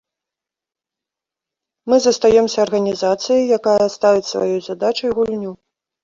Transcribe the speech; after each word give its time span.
Мы 1.91 1.99
застаёмся 2.05 2.57
арганізацыяй, 2.67 3.43
якая 3.57 3.87
ставіць 3.97 4.25
сваёй 4.31 4.57
задачай 4.69 5.13
гульню. 5.19 5.53